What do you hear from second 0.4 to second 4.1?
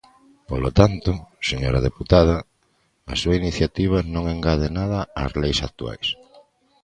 Polo tanto, señora deputada, a súa iniciativa